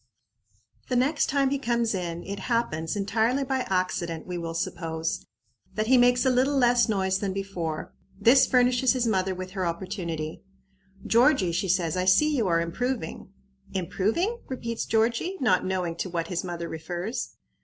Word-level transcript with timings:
The 0.89 0.95
next 0.95 1.27
time 1.27 1.51
he 1.51 1.59
comes 1.59 1.93
in 1.93 2.23
it 2.23 2.39
happens 2.49 2.95
entirely 2.95 3.43
by 3.43 3.67
accident, 3.69 4.25
we 4.25 4.35
will 4.35 4.55
suppose 4.55 5.27
that 5.75 5.85
he 5.85 5.95
makes 5.95 6.25
a 6.25 6.31
little 6.31 6.57
less 6.57 6.89
noise 6.89 7.19
than 7.19 7.33
before. 7.33 7.93
This 8.19 8.47
furnishes 8.47 8.93
his 8.93 9.05
mother 9.05 9.35
with 9.35 9.51
her 9.51 9.63
opportunity. 9.67 10.41
"Georgie," 11.05 11.51
she 11.51 11.69
says, 11.69 11.95
"I 11.95 12.05
see 12.05 12.35
you 12.35 12.47
are 12.47 12.61
improving." 12.61 13.29
"Improving?" 13.75 14.39
repeats 14.47 14.85
Georgie, 14.87 15.37
not 15.39 15.65
knowing 15.67 15.95
to 15.97 16.09
what 16.09 16.29
his 16.29 16.43
mother 16.43 16.67
refers. 16.67 17.35